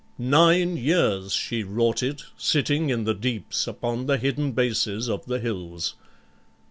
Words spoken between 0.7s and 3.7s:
years she wrought it, sitting in the deeps